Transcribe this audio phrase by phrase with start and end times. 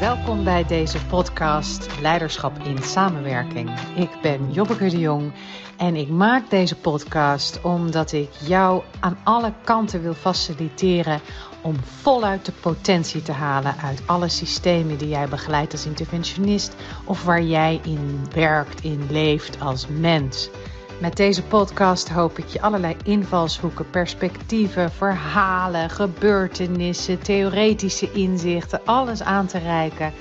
[0.00, 3.70] Welkom bij deze podcast Leiderschap in Samenwerking.
[3.96, 5.32] Ik ben Jobbeke de Jong
[5.76, 11.20] en ik maak deze podcast omdat ik jou aan alle kanten wil faciliteren
[11.62, 17.24] om voluit de potentie te halen uit alle systemen die jij begeleidt als interventionist of
[17.24, 20.50] waar jij in werkt, in leeft als mens.
[20.98, 29.46] Met deze podcast hoop ik je allerlei invalshoeken, perspectieven, verhalen, gebeurtenissen, theoretische inzichten, alles aan
[29.46, 30.12] te reiken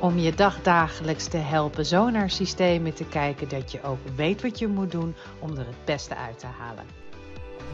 [0.00, 4.58] om je dagdagelijks te helpen zo naar systemen te kijken dat je ook weet wat
[4.58, 6.84] je moet doen om er het beste uit te halen.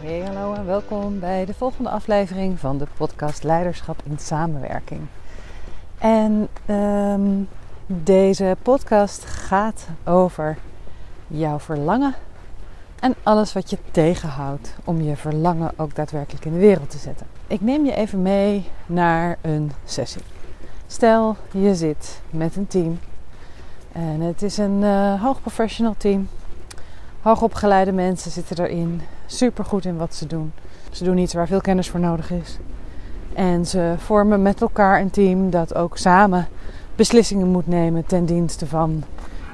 [0.01, 5.01] Hey, hallo en welkom bij de volgende aflevering van de podcast Leiderschap in Samenwerking.
[5.99, 7.43] En ehm,
[7.87, 10.59] deze podcast gaat over
[11.27, 12.15] jouw verlangen
[13.01, 17.27] en alles wat je tegenhoudt om je verlangen ook daadwerkelijk in de wereld te zetten.
[17.47, 20.23] Ik neem je even mee naar een sessie.
[20.87, 22.99] Stel, je zit met een team
[23.93, 26.29] en het is een uh, hoogprofessional team.
[27.21, 30.53] Hoogopgeleide mensen zitten erin, super goed in wat ze doen.
[30.91, 32.59] Ze doen iets waar veel kennis voor nodig is.
[33.35, 36.49] En ze vormen met elkaar een team dat ook samen
[36.97, 39.05] beslissingen moet nemen ten dienste van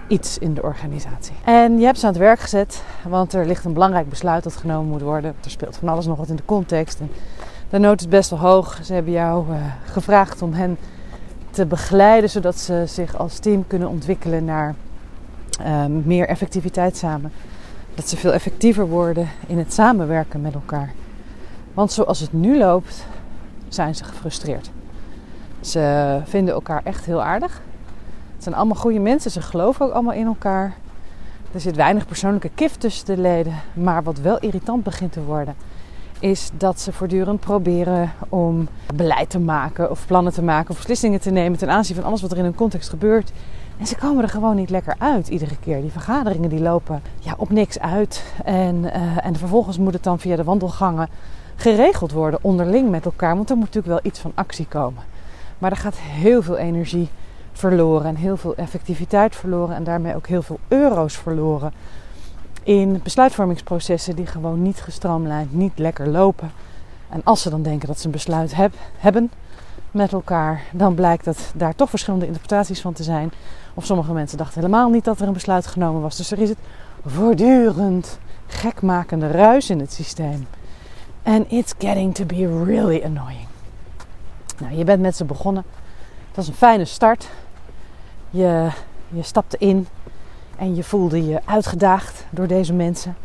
[0.09, 1.35] iets in de organisatie.
[1.45, 4.57] En je hebt ze aan het werk gezet, want er ligt een belangrijk besluit dat
[4.57, 5.35] genomen moet worden.
[5.45, 7.01] Er speelt van alles nog wat in de context.
[7.71, 8.79] De nood is best wel hoog.
[8.83, 10.79] Ze hebben jou uh, gevraagd om hen
[11.51, 14.75] te begeleiden, zodat ze zich als team kunnen ontwikkelen naar
[15.61, 17.33] uh, meer effectiviteit samen.
[17.95, 20.93] Dat ze veel effectiever worden in het samenwerken met elkaar.
[21.75, 23.07] Want zoals het nu loopt,
[23.69, 24.71] zijn ze gefrustreerd.
[25.61, 27.61] Ze vinden elkaar echt heel aardig.
[28.47, 30.75] Zijn allemaal goede mensen, ze geloven ook allemaal in elkaar.
[31.53, 33.55] Er zit weinig persoonlijke kif tussen de leden.
[33.75, 35.55] Maar wat wel irritant begint te worden,
[36.19, 41.21] is dat ze voortdurend proberen om beleid te maken of plannen te maken of beslissingen
[41.21, 43.33] te nemen ten aanzien van alles wat er in een context gebeurt.
[43.79, 45.81] En ze komen er gewoon niet lekker uit iedere keer.
[45.81, 48.25] Die vergaderingen die lopen ja, op niks uit.
[48.45, 51.09] En, uh, en vervolgens moet het dan via de wandelgangen
[51.57, 53.37] geregeld worden onderling met elkaar.
[53.37, 55.03] Want er moet natuurlijk wel iets van actie komen.
[55.59, 57.09] Maar er gaat heel veel energie
[57.59, 61.73] verloren en heel veel effectiviteit verloren en daarmee ook heel veel euro's verloren
[62.67, 66.51] in besluitvormingsprocessen die gewoon niet gestroomlijnd, niet lekker lopen.
[67.09, 69.31] En als ze dan denken dat ze een besluit heb, hebben
[69.91, 73.33] met elkaar, dan blijkt dat daar toch verschillende interpretaties van te zijn.
[73.75, 76.17] Of sommige mensen dachten helemaal niet dat er een besluit genomen was.
[76.17, 76.59] Dus er is het
[77.05, 80.47] voortdurend gekmakende ruis in het systeem.
[81.23, 83.47] And it's getting to be really annoying.
[84.59, 85.65] Nou, je bent met ze begonnen.
[86.33, 87.29] Dat is een fijne start.
[88.37, 88.69] Je,
[89.09, 89.87] je stapte in
[90.57, 93.17] en je voelde je uitgedaagd door deze mensen.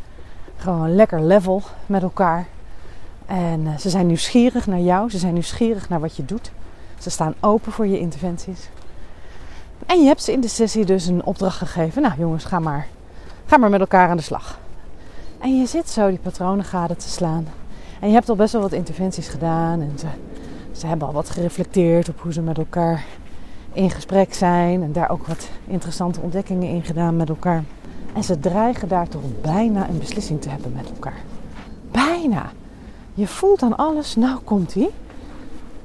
[0.55, 2.47] Gewoon lekker level met elkaar.
[3.25, 6.51] En uh, ze zijn nieuwsgierig naar jou, ze zijn nieuwsgierig naar wat je doet.
[6.99, 8.69] Ze staan open voor je interventies.
[9.85, 12.01] En je hebt ze in de sessie dus een opdracht gegeven.
[12.01, 12.87] Nou jongens, ga maar,
[13.45, 14.59] ga maar met elkaar aan de slag.
[15.39, 17.47] En je zit zo die patronen gade te slaan.
[17.99, 19.81] En je hebt al best wel wat interventies gedaan.
[19.81, 20.07] En ze,
[20.71, 23.05] ze hebben al wat gereflecteerd op hoe ze met elkaar
[23.73, 27.63] in gesprek zijn en daar ook wat interessante ontdekkingen in gedaan met elkaar.
[28.13, 31.19] En ze dreigen daar toch bijna een beslissing te hebben met elkaar.
[31.91, 32.51] Bijna.
[33.13, 34.89] Je voelt aan alles, nou komt ie.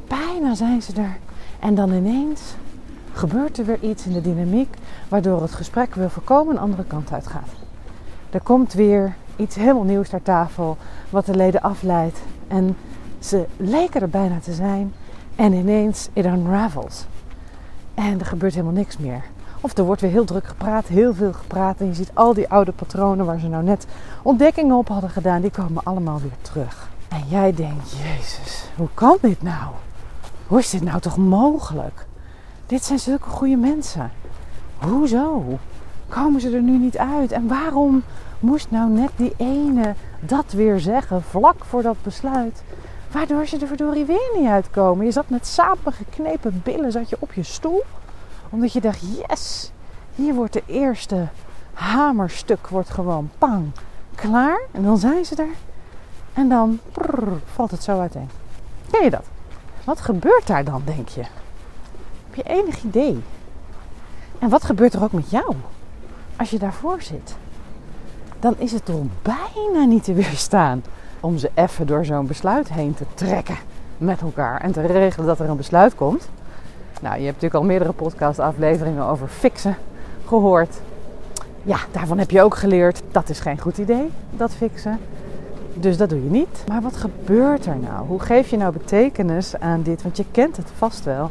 [0.07, 1.17] Bijna zijn ze er.
[1.59, 2.55] En dan ineens
[3.13, 4.75] gebeurt er weer iets in de dynamiek
[5.09, 7.49] waardoor het gesprek weer voorkomen een andere kant uit gaat.
[8.31, 10.77] Er komt weer iets helemaal nieuws ter tafel
[11.11, 12.19] wat de leden afleidt.
[12.49, 12.77] En
[13.19, 14.93] ze leken er bijna te zijn
[15.37, 17.07] en ineens it unravels.
[17.97, 19.23] En er gebeurt helemaal niks meer.
[19.61, 21.81] Of er wordt weer heel druk gepraat, heel veel gepraat.
[21.81, 23.87] En je ziet al die oude patronen waar ze nou net
[24.23, 26.89] ontdekkingen op hadden gedaan, die komen allemaal weer terug.
[27.09, 29.73] En jij denkt, Jezus, hoe kan dit nou?
[30.47, 32.07] Hoe is dit nou toch mogelijk?
[32.67, 34.11] Dit zijn zulke goede mensen.
[34.79, 35.59] Hoezo?
[36.09, 37.33] Komen ze er nu niet uit?
[37.33, 38.03] En waarom
[38.41, 42.63] moest nou net die ene dat weer zeggen vlak voor dat besluit?
[43.17, 45.05] Waardoor ze er verdorie weer niet uitkomen.
[45.05, 47.85] Je zat met samengeknepen billen zat je op je stoel.
[48.51, 49.71] Omdat je dacht, yes,
[50.15, 51.29] hier wordt de eerste
[51.73, 53.71] hamerstuk wordt gewoon pang,
[54.15, 54.61] klaar.
[54.71, 55.49] En dan zijn ze er.
[56.33, 56.81] En dan
[57.55, 58.29] valt het zo uiteen.
[58.91, 59.25] Ken je dat?
[59.85, 61.23] Wat gebeurt daar dan, denk je?
[62.31, 63.23] Heb je enig idee?
[64.39, 65.55] En wat gebeurt er ook met jou?
[66.37, 67.37] Als je daarvoor zit.
[68.39, 70.83] Dan is het toch bijna niet te weerstaan
[71.21, 73.57] om ze even door zo'n besluit heen te trekken
[73.99, 76.29] met elkaar en te regelen dat er een besluit komt.
[77.01, 79.77] Nou, je hebt natuurlijk al meerdere podcast-afleveringen over fixen
[80.27, 80.81] gehoord.
[81.63, 84.99] Ja, daarvan heb je ook geleerd dat is geen goed idee, dat fixen.
[85.75, 86.65] Dus dat doe je niet.
[86.69, 88.07] Maar wat gebeurt er nou?
[88.07, 90.03] Hoe geef je nou betekenis aan dit?
[90.03, 91.31] Want je kent het vast wel.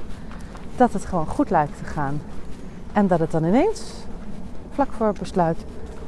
[0.75, 2.21] dat het gewoon goed lijkt te gaan.
[2.93, 3.93] En dat het dan ineens,
[4.71, 5.57] vlak voor het besluit,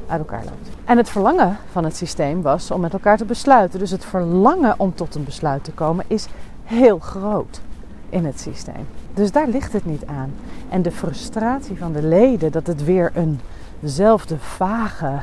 [0.08, 0.68] uit elkaar loopt.
[0.84, 3.78] En het verlangen van het systeem was om met elkaar te besluiten.
[3.78, 6.26] Dus het verlangen om tot een besluit te komen is
[6.64, 7.60] heel groot
[8.08, 8.86] in het systeem.
[9.14, 10.32] Dus daar ligt het niet aan.
[10.68, 13.12] En de frustratie van de leden dat het weer
[13.80, 15.20] eenzelfde vage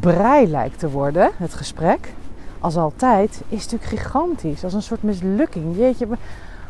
[0.00, 2.12] brei lijkt te worden, het gesprek,
[2.58, 4.64] als altijd, is natuurlijk gigantisch.
[4.64, 5.76] Als een soort mislukking.
[5.76, 6.16] Jeetje, we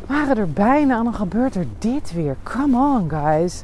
[0.05, 2.35] waren er bijna en dan gebeurt er dit weer.
[2.43, 3.63] Come on, guys.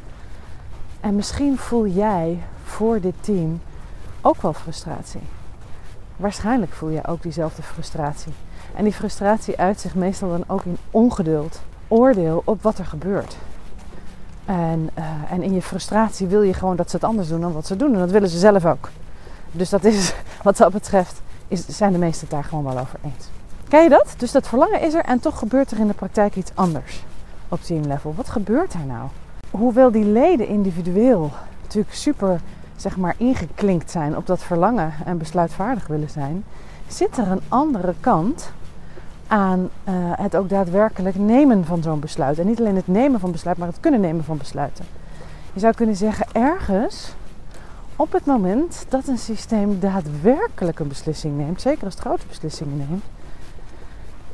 [1.00, 3.62] En misschien voel jij voor dit team
[4.26, 5.22] ook wel frustratie.
[6.16, 8.34] Waarschijnlijk voel jij ook diezelfde frustratie.
[8.76, 13.38] En die frustratie uit zich meestal dan ook in ongeduld, oordeel op wat er gebeurt.
[14.46, 17.54] En, uh, en in je frustratie wil je gewoon dat ze het anders doen dan
[17.54, 17.94] wat ze doen.
[17.94, 18.90] En dat willen ze zelf ook.
[19.52, 20.14] Dus dat is,
[20.44, 23.30] wat dat betreft, is, zijn de meesten het daar gewoon wel over eens.
[23.68, 24.14] Ken je dat?
[24.18, 27.04] Dus dat verlangen is er en toch gebeurt er in de praktijk iets anders
[27.50, 28.14] op teamlevel.
[28.16, 29.10] Wat gebeurt er nou?
[29.52, 31.32] Hoewel die leden individueel
[31.62, 32.42] natuurlijk super
[32.76, 36.44] zeg maar, ingeklinkt zijn op dat verlangen en besluitvaardig willen zijn,
[36.88, 38.52] zit er een andere kant
[39.28, 42.40] aan uh, het ook daadwerkelijk nemen van zo'n besluit.
[42.40, 44.86] En niet alleen het nemen van besluit, maar het kunnen nemen van besluiten.
[45.54, 47.14] Je zou kunnen zeggen, ergens
[47.96, 52.78] op het moment dat een systeem daadwerkelijk een beslissing neemt, zeker als het grote beslissingen
[52.78, 53.04] neemt,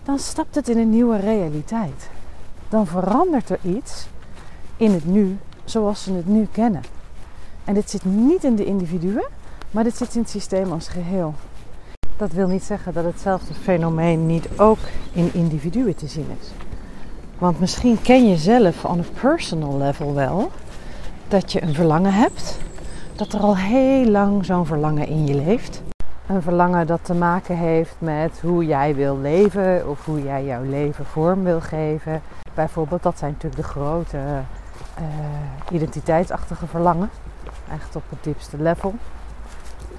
[0.03, 2.09] dan stapt het in een nieuwe realiteit.
[2.69, 4.07] Dan verandert er iets
[4.77, 6.81] in het nu zoals ze het nu kennen.
[7.65, 9.27] En dit zit niet in de individuen,
[9.71, 11.33] maar dit zit in het systeem als geheel.
[12.17, 14.77] Dat wil niet zeggen dat hetzelfde fenomeen niet ook
[15.11, 16.47] in individuen te zien is.
[17.37, 20.51] Want misschien ken je zelf on a personal level wel
[21.27, 22.57] dat je een verlangen hebt,
[23.15, 25.81] dat er al heel lang zo'n verlangen in je leeft.
[26.27, 30.63] Een verlangen dat te maken heeft met hoe jij wil leven of hoe jij jouw
[30.63, 32.21] leven vorm wil geven.
[32.53, 35.03] Bijvoorbeeld, dat zijn natuurlijk de grote uh,
[35.71, 37.09] identiteitsachtige verlangen
[37.73, 38.93] echt op het diepste level.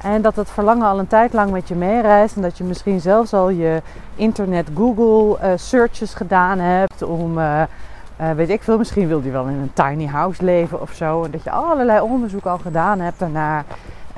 [0.02, 2.36] En dat het verlangen al een tijd lang met je meereist.
[2.36, 3.82] En dat je misschien zelfs al je
[4.14, 7.02] internet Google uh, searches gedaan hebt.
[7.02, 7.62] Om, uh,
[8.20, 11.24] uh, weet ik veel, misschien wilde je wel in een tiny house leven of zo.
[11.24, 13.64] En dat je allerlei onderzoek al gedaan hebt daarna.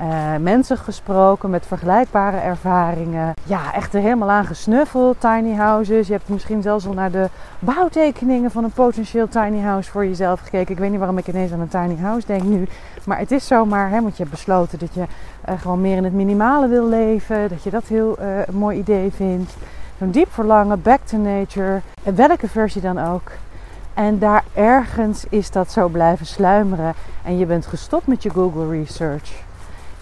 [0.01, 3.33] Uh, mensen gesproken met vergelijkbare ervaringen.
[3.43, 6.07] Ja, echt er helemaal aan gesnuffeld, tiny houses.
[6.07, 10.39] Je hebt misschien zelfs al naar de bouwtekeningen van een potentieel tiny house voor jezelf
[10.39, 10.73] gekeken.
[10.73, 12.67] Ik weet niet waarom ik ineens aan een tiny house denk nu.
[13.05, 15.01] Maar het is zomaar, hè, want je hebt besloten dat je
[15.49, 17.49] uh, gewoon meer in het minimale wil leven.
[17.49, 19.55] Dat je dat heel een mooi idee vindt.
[19.99, 21.81] Een diep verlangen, back to nature.
[22.03, 23.31] Welke versie dan ook.
[23.93, 26.93] En daar ergens is dat zo blijven sluimeren.
[27.23, 29.43] En je bent gestopt met je Google research.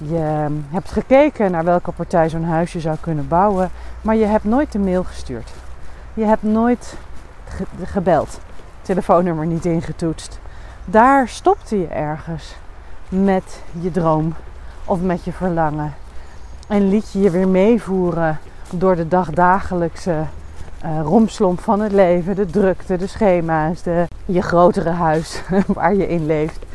[0.06, 3.72] Je hebt gekeken naar welke partij zo'n huisje zou kunnen bouwen,
[4.02, 5.52] maar je hebt nooit de mail gestuurd.
[6.14, 6.96] Je hebt nooit
[7.48, 8.40] ge gebeld,
[8.82, 10.40] telefoonnummer niet ingetoetst.
[10.86, 12.56] Daar stopte je ergens
[13.10, 14.34] met je droom
[14.86, 15.94] of met je verlangen.
[16.68, 18.40] En liet je je weer meevoeren
[18.72, 20.24] door de dagdagelijkse
[20.86, 26.08] uh, romslomp van het leven, de drukte, de schema's, de, je grotere huis waar je
[26.08, 26.66] in leeft.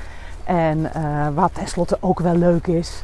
[0.44, 3.02] En uh, wat tenslotte ook wel leuk is.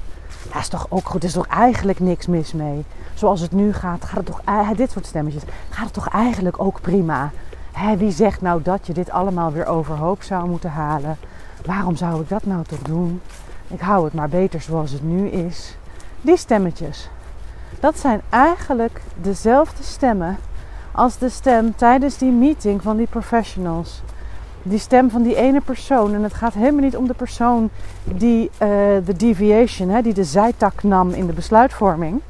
[0.52, 1.22] Ja, is toch ook goed.
[1.22, 2.84] Er is toch eigenlijk niks mis mee.
[3.14, 4.40] Zoals het nu gaat, gaat het toch,
[4.76, 7.30] dit soort stemmetjes, gaat het toch eigenlijk ook prima.
[7.72, 11.16] Hè, wie zegt nou dat je dit allemaal weer overhoop zou moeten halen?
[11.64, 13.20] Waarom zou ik dat nou toch doen?
[13.68, 15.76] Ik hou het maar beter zoals het nu is.
[16.20, 17.08] Die stemmetjes,
[17.80, 20.38] dat zijn eigenlijk dezelfde stemmen
[20.92, 24.02] als de stem tijdens die meeting van die professionals
[24.66, 26.14] die stem van die ene persoon.
[26.14, 27.70] En het gaat helemaal niet om de persoon
[28.04, 28.68] die uh,
[29.04, 32.20] de deviation, hè, die de zijtak nam in de besluitvorming.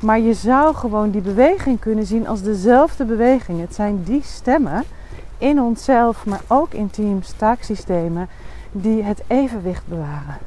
[0.00, 3.60] Maar je zou gewoon die beweging kunnen zien als dezelfde beweging.
[3.60, 4.84] Het zijn die stemmen
[5.38, 8.28] in onszelf, maar ook in teams, taaksystemen,
[8.72, 10.38] die het evenwicht bewaren.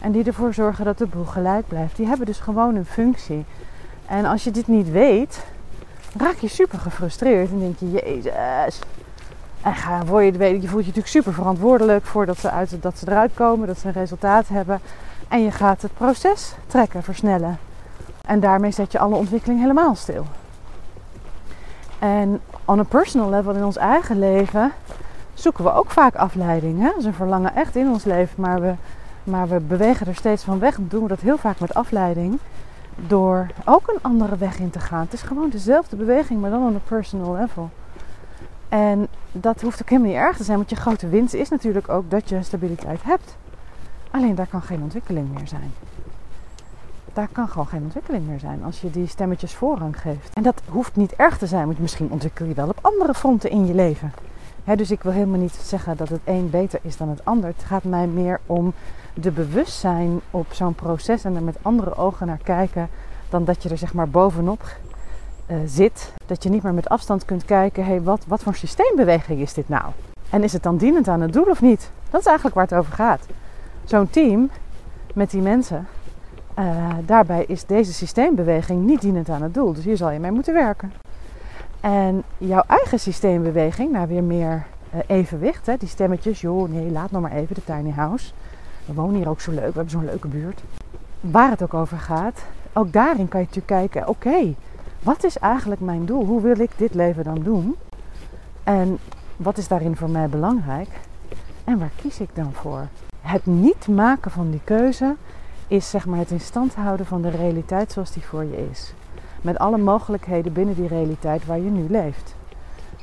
[0.00, 1.96] En die ervoor zorgen dat de boel gelijk blijft.
[1.96, 3.44] Die hebben dus gewoon een functie.
[4.06, 5.44] En als je dit niet weet,
[6.16, 8.80] raak je super gefrustreerd en denk je, jezus,
[9.62, 13.08] en ga, je, je voelt je natuurlijk super verantwoordelijk voor dat ze, uit, dat ze
[13.08, 14.80] eruit komen, dat ze een resultaat hebben.
[15.28, 17.58] En je gaat het proces trekken, versnellen.
[18.26, 20.26] En daarmee zet je alle ontwikkeling helemaal stil.
[21.98, 24.72] En on a personal level in ons eigen leven
[25.34, 26.80] zoeken we ook vaak afleiding.
[26.80, 27.12] Hè?
[27.12, 28.74] Verlangen echt in ons leven, maar we,
[29.24, 30.74] maar we bewegen er steeds van weg.
[30.74, 32.38] Dan doen we dat heel vaak met afleiding.
[33.06, 35.00] Door ook een andere weg in te gaan.
[35.00, 37.70] Het is gewoon dezelfde beweging, maar dan on a personal level.
[38.72, 41.88] En dat hoeft ook helemaal niet erg te zijn, want je grote winst is natuurlijk
[41.88, 43.36] ook dat je stabiliteit hebt.
[44.10, 45.72] Alleen daar kan geen ontwikkeling meer zijn.
[47.12, 50.34] Daar kan gewoon geen ontwikkeling meer zijn als je die stemmetjes voorrang geeft.
[50.34, 53.50] En dat hoeft niet erg te zijn, want misschien ontwikkel je wel op andere fronten
[53.50, 54.12] in je leven.
[54.76, 57.48] dus ik wil helemaal niet zeggen dat het een beter is dan het ander.
[57.48, 58.72] Het gaat mij meer om
[59.14, 62.88] de bewustzijn op zo'n proces en er met andere ogen naar kijken
[63.28, 64.76] dan dat je er zeg maar bovenop
[65.46, 66.12] uh, zit.
[66.26, 69.68] Dat je niet meer met afstand kunt kijken, hey, wat, wat voor systeembeweging is dit
[69.68, 69.84] nou?
[70.30, 71.90] En is het dan dienend aan het doel of niet?
[72.10, 73.26] Dat is eigenlijk waar het over gaat.
[73.84, 74.50] Zo'n team
[75.14, 75.86] met die mensen,
[76.58, 79.72] uh, daarbij is deze systeembeweging niet dienend aan het doel.
[79.72, 80.92] Dus hier zal je mee moeten werken.
[81.80, 87.10] En jouw eigen systeembeweging, nou weer meer uh, evenwicht, hè, die stemmetjes, joh, nee, laat
[87.10, 88.32] nog maar even de tiny house.
[88.84, 90.62] We wonen hier ook zo leuk, we hebben zo'n leuke buurt.
[91.20, 94.54] Waar het ook over gaat, ook daarin kan je natuurlijk kijken, oké,
[95.02, 96.24] wat is eigenlijk mijn doel?
[96.24, 97.76] Hoe wil ik dit leven dan doen?
[98.64, 98.98] En
[99.36, 100.88] wat is daarin voor mij belangrijk?
[101.64, 102.86] En waar kies ik dan voor?
[103.20, 105.14] Het niet maken van die keuze
[105.68, 108.92] is zeg maar het in stand houden van de realiteit zoals die voor je is.
[109.40, 112.34] Met alle mogelijkheden binnen die realiteit waar je nu leeft.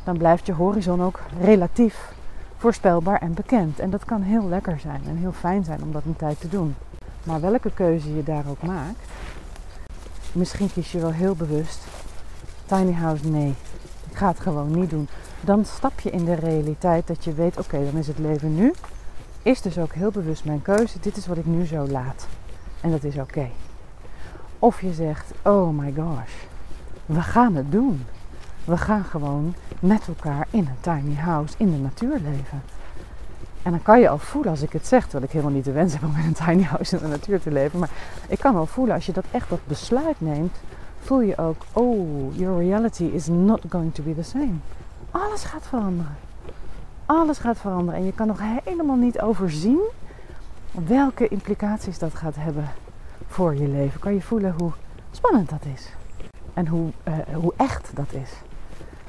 [0.04, 2.14] Dan blijft je horizon ook relatief
[2.58, 3.80] voorspelbaar en bekend.
[3.80, 6.50] En dat kan heel lekker zijn en heel fijn zijn om dat een tijd te
[6.50, 6.76] doen.
[7.24, 9.00] Maar welke keuze je daar ook maakt,
[10.32, 11.80] misschien kies je wel heel bewust
[12.70, 13.56] tiny house nee.
[14.10, 15.08] Ik ga het gewoon niet doen.
[15.42, 18.74] Dan stap je in de realiteit dat je weet, oké, dan is het leven nu.
[19.42, 21.00] Is dus ook heel bewust mijn keuze.
[21.00, 22.28] Dit is wat ik nu zo laat.
[22.82, 23.50] En dat is oké.
[24.60, 26.34] Of je zegt, oh my gosh,
[27.06, 28.06] we gaan het doen.
[28.66, 32.62] We gaan gewoon met elkaar in een tiny house in de natuur leven.
[33.70, 35.72] En dan kan je al voelen als ik het zeg, terwijl ik helemaal niet de
[35.72, 37.80] wens heb om in een tiny house in de natuur te leven.
[37.80, 37.90] Maar
[38.28, 40.56] ik kan al voelen als je dat echt dat besluit neemt,
[41.00, 44.54] voel je ook, oh, your reality is not going to be the same.
[45.12, 46.16] Alles gaat veranderen.
[47.06, 48.00] Alles gaat veranderen.
[48.00, 49.80] En je kan nog helemaal niet overzien
[50.72, 52.70] welke implicaties dat gaat hebben
[53.28, 54.00] voor je leven.
[54.00, 54.72] Kan je voelen hoe
[55.12, 55.90] spannend dat is.
[56.54, 58.32] En hoe, uh, hoe echt dat is.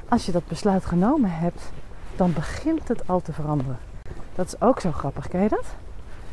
[0.09, 1.71] Als je dat besluit genomen hebt,
[2.15, 3.77] dan begint het al te veranderen.
[4.41, 5.65] Dat is ook zo grappig, ken je dat?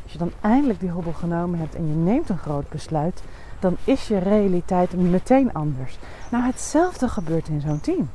[0.02, 3.22] Als je dan eindelijk die hobbel genomen hebt en je neemt een groot besluit,
[3.58, 5.98] dan is je realiteit meteen anders.
[6.30, 8.10] Nou, hetzelfde gebeurt in zo'n team.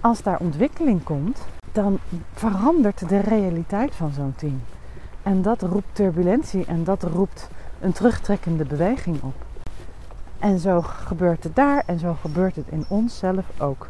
[0.00, 1.40] Als daar ontwikkeling komt,
[1.72, 1.98] dan
[2.32, 4.62] verandert de realiteit van zo'n team.
[5.22, 7.48] En dat roept turbulentie en dat roept
[7.80, 9.34] een terugtrekkende beweging op.
[10.38, 13.88] En zo gebeurt het daar en zo gebeurt het in onszelf ook.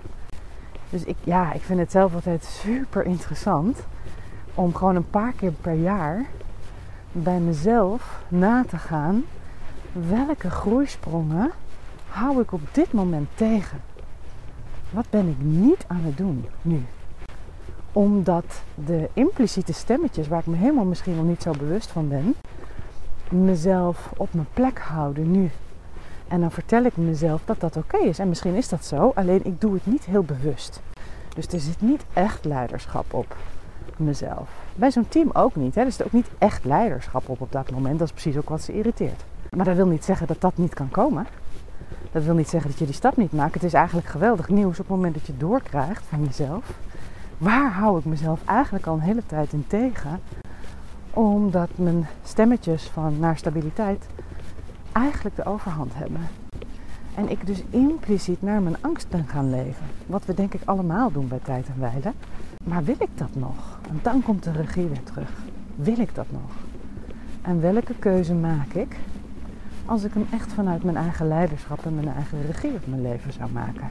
[0.90, 3.78] Dus ik, ja, ik vind het zelf altijd super interessant
[4.56, 6.26] om gewoon een paar keer per jaar
[7.12, 9.24] bij mezelf na te gaan
[9.92, 11.50] welke groeisprongen
[12.08, 13.80] hou ik op dit moment tegen?
[14.90, 16.84] Wat ben ik niet aan het doen nu?
[17.92, 22.34] Omdat de impliciete stemmetjes, waar ik me helemaal misschien nog niet zo bewust van ben,
[23.28, 25.50] mezelf op mijn plek houden nu.
[26.28, 28.18] En dan vertel ik mezelf dat dat oké is.
[28.18, 30.80] En misschien is dat zo, alleen ik doe het niet heel bewust.
[31.34, 33.36] Dus er zit niet echt leiderschap op
[33.96, 34.48] mezelf.
[34.74, 35.74] Bij zo'n team ook niet.
[35.74, 35.80] Hè?
[35.84, 37.98] Er zit ook niet echt leiderschap op op dat moment.
[37.98, 39.24] Dat is precies ook wat ze irriteert.
[39.50, 41.26] Maar dat wil niet zeggen dat dat niet kan komen.
[42.12, 43.54] Dat wil niet zeggen dat je die stap niet maakt.
[43.54, 46.72] Het is eigenlijk geweldig nieuws op het moment dat je doorkrijgt van jezelf.
[47.38, 50.20] Waar hou ik mezelf eigenlijk al een hele tijd in tegen?
[51.10, 54.06] Omdat mijn stemmetjes van naar stabiliteit
[54.92, 56.45] eigenlijk de overhand hebben.
[57.16, 59.86] En ik dus impliciet naar mijn angst ben gaan leven.
[60.06, 62.12] Wat we denk ik allemaal doen bij tijd en wijle.
[62.64, 63.78] Maar wil ik dat nog?
[63.88, 65.30] En dan komt de regie weer terug.
[65.76, 66.50] Wil ik dat nog?
[67.42, 68.96] En welke keuze maak ik
[69.84, 73.32] als ik hem echt vanuit mijn eigen leiderschap en mijn eigen regie op mijn leven
[73.32, 73.88] zou maken?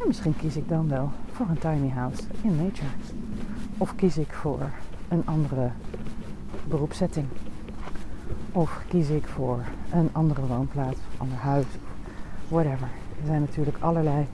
[0.00, 2.90] En misschien kies ik dan wel voor een tiny house in nature.
[3.78, 4.70] Of kies ik voor
[5.08, 5.70] een andere
[6.68, 7.26] beroepszetting.
[8.52, 11.66] Of kies ik voor een andere woonplaats, ander huis,
[12.48, 12.88] whatever.
[13.20, 14.26] Er zijn natuurlijk allerlei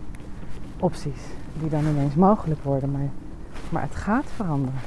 [0.78, 1.22] opties
[1.60, 3.08] die dan ineens mogelijk worden, maar,
[3.68, 4.80] maar het gaat veranderen.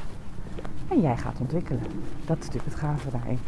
[0.88, 1.82] En jij gaat ontwikkelen.
[2.26, 3.40] Dat is natuurlijk het gave daarin.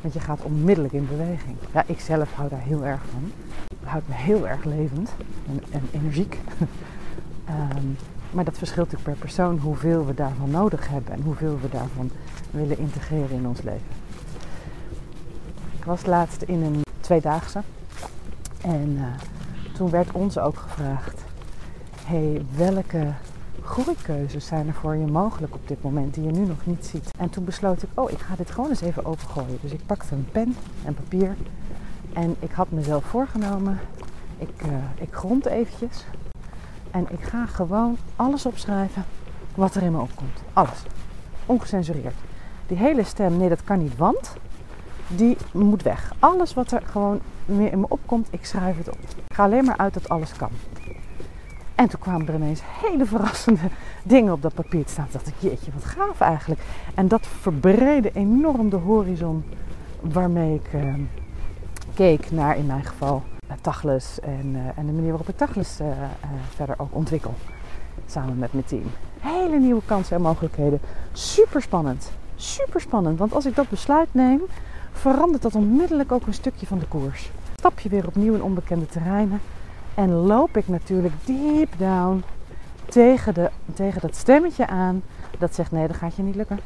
[0.00, 1.56] Want je gaat onmiddellijk in beweging.
[1.72, 3.32] Ja, ik zelf hou daar heel erg van.
[3.80, 5.10] Het houdt me heel erg levend
[5.48, 6.38] en, en energiek.
[7.48, 7.96] um,
[8.34, 12.10] maar dat verschilt natuurlijk per persoon hoeveel we daarvan nodig hebben en hoeveel we daarvan
[12.50, 14.02] willen integreren in ons leven.
[15.76, 17.62] Ik was laatst in een tweedaagse
[18.64, 19.04] en uh,
[19.72, 21.24] toen werd ons ook gevraagd:
[22.04, 23.12] hey, welke
[23.62, 27.10] groeikeuzes zijn er voor je mogelijk op dit moment die je nu nog niet ziet?
[27.18, 29.58] En toen besloot ik: oh, ik ga dit gewoon eens even opengooien.
[29.60, 31.36] Dus ik pakte een pen en papier
[32.12, 33.78] en ik had mezelf voorgenomen:
[34.38, 36.04] ik, uh, ik grond eventjes
[36.90, 39.04] en ik ga gewoon alles opschrijven
[39.54, 40.42] wat er in me opkomt.
[40.52, 40.82] Alles.
[41.46, 42.14] Ongecensureerd.
[42.66, 44.36] Die hele stem, nee dat kan niet, want
[45.16, 46.12] die moet weg.
[46.18, 48.98] Alles wat er gewoon meer in me opkomt, ik schrijf het op.
[49.26, 50.50] Ik ga alleen maar uit dat alles kan.
[51.74, 53.60] En toen kwamen er ineens hele verrassende
[54.02, 55.04] dingen op dat papier te staan.
[55.04, 56.60] Toen dacht ik, jeetje, wat gaaf eigenlijk.
[56.94, 59.44] En dat verbreedde enorm de horizon
[60.00, 60.94] waarmee ik uh,
[61.94, 64.20] keek naar, in mijn geval, uh, Tachles.
[64.20, 65.78] En, uh, en de manier waarop ik Tachles
[66.54, 67.34] verder ook ontwikkel.
[68.06, 68.90] Samen met mijn team.
[69.20, 70.80] Hele nieuwe kansen en mogelijkheden.
[71.12, 72.10] Super spannend.
[72.34, 73.18] Super spannend.
[73.18, 74.40] Want als ik dat besluit neem,
[74.94, 77.30] verandert dat onmiddellijk ook een stukje van de koers.
[77.56, 79.40] Stap je weer opnieuw in onbekende terreinen.
[79.94, 82.22] En loop ik natuurlijk deep down
[82.88, 85.02] tegen, de, tegen dat stemmetje aan
[85.38, 86.60] dat zegt: nee, dat gaat je niet lukken.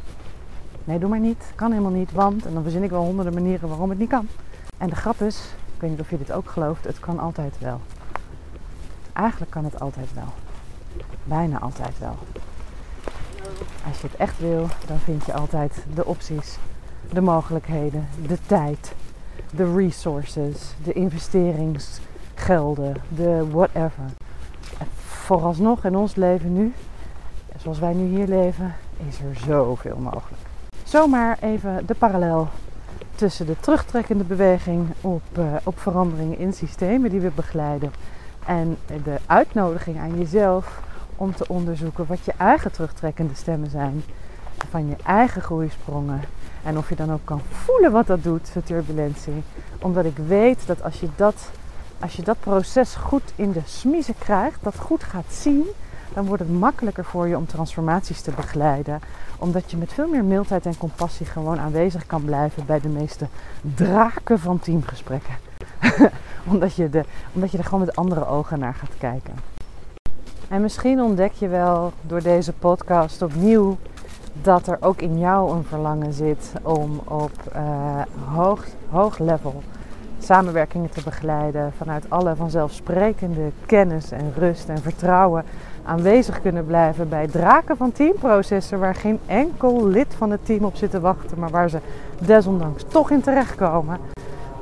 [0.84, 1.52] Nee, doe maar niet.
[1.54, 2.46] Kan helemaal niet, want.
[2.46, 4.28] En dan verzin ik wel honderden manieren waarom het niet kan.
[4.78, 7.58] En de grap is, ik weet niet of je dit ook gelooft, het kan altijd
[7.58, 7.80] wel.
[9.12, 10.32] Eigenlijk kan het altijd wel.
[11.24, 12.16] Bijna altijd wel.
[13.86, 16.58] Als je het echt wil, dan vind je altijd de opties,
[17.12, 18.94] de mogelijkheden, de tijd,
[19.50, 24.04] de resources, de investeringsgelden, de whatever.
[25.06, 26.72] Vooralsnog in ons leven nu,
[27.56, 28.74] zoals wij nu hier leven,
[29.08, 30.42] is er zoveel mogelijk.
[30.84, 32.48] Zomaar even de parallel
[33.14, 37.92] tussen de terugtrekkende beweging op, uh, op veranderingen in systemen die we begeleiden
[38.46, 40.80] en de uitnodiging aan jezelf
[41.16, 44.02] om te onderzoeken wat je eigen terugtrekkende stemmen zijn
[44.70, 46.20] van je eigen groeisprongen.
[46.62, 49.42] En of je dan ook kan voelen wat dat doet, de turbulentie.
[49.78, 51.50] Omdat ik weet dat als je dat,
[52.00, 55.66] als je dat proces goed in de smiezen krijgt, dat goed gaat zien,
[56.14, 59.00] dan wordt het makkelijker voor je om transformaties te begeleiden.
[59.38, 63.26] Omdat je met veel meer mildheid en compassie gewoon aanwezig kan blijven bij de meeste
[63.74, 65.34] draken van teamgesprekken.
[66.50, 69.34] omdat, je de, omdat je er gewoon met andere ogen naar gaat kijken.
[70.48, 73.76] En misschien ontdek je wel door deze podcast opnieuw
[74.42, 77.60] dat er ook in jou een verlangen zit om op uh,
[78.34, 79.62] hoog, hoog level
[80.18, 85.44] samenwerkingen te begeleiden vanuit alle vanzelfsprekende kennis en rust en vertrouwen
[85.84, 90.76] aanwezig kunnen blijven bij draken van teamprocessen waar geen enkel lid van het team op
[90.76, 91.78] zit te wachten, maar waar ze
[92.18, 93.98] desondanks toch in terechtkomen.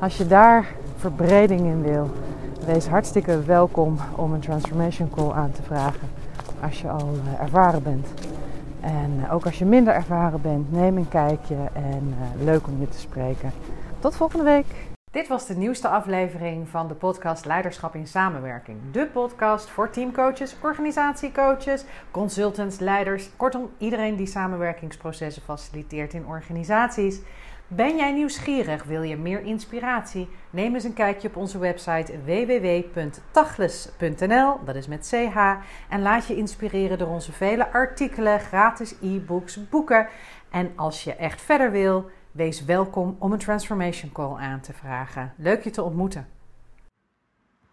[0.00, 2.10] Als je daar verbreding in wil,
[2.66, 6.08] wees hartstikke welkom om een transformation call aan te vragen
[6.62, 8.06] als je al uh, ervaren bent.
[8.86, 12.80] En uh, ook als je minder ervaren bent, neem een kijkje en uh, leuk om
[12.80, 13.52] je te spreken.
[13.98, 14.66] Tot volgende week.
[15.10, 18.78] Dit was de nieuwste aflevering van de podcast Leiderschap in Samenwerking.
[18.92, 27.20] De podcast voor teamcoaches, organisatiecoaches, consultants, leiders, kortom iedereen die samenwerkingsprocessen faciliteert in organisaties.
[27.68, 28.84] Ben jij nieuwsgierig?
[28.84, 30.28] Wil je meer inspiratie?
[30.50, 35.36] Neem eens een kijkje op onze website www.tachles.nl, dat is met CH,
[35.88, 40.08] en laat je inspireren door onze vele artikelen, gratis e-books, boeken.
[40.50, 45.32] En als je echt verder wil, wees welkom om een transformation call aan te vragen.
[45.36, 46.35] Leuk je te ontmoeten.